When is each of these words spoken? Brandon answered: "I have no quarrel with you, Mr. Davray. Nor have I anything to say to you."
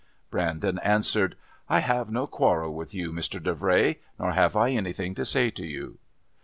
Brandon 0.31 0.79
answered: 0.79 1.35
"I 1.69 1.81
have 1.81 2.09
no 2.09 2.25
quarrel 2.25 2.73
with 2.73 2.91
you, 2.91 3.11
Mr. 3.11 3.39
Davray. 3.39 3.97
Nor 4.17 4.31
have 4.31 4.55
I 4.55 4.71
anything 4.71 5.13
to 5.13 5.25
say 5.25 5.51
to 5.51 5.63
you." 5.63 5.99